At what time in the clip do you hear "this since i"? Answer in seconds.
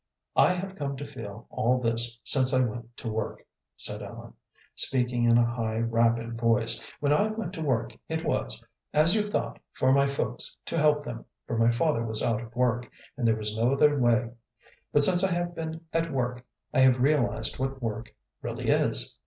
1.79-2.65